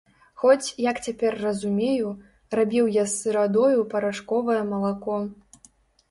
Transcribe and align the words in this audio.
Хоць, 0.41 0.67
як 0.83 0.99
цяпер 1.09 1.33
разумею, 1.47 2.13
рабіў 2.59 2.85
я 2.95 3.03
з 3.11 3.17
сырадою 3.17 3.83
парашковае 3.91 4.57
малако. 4.71 5.19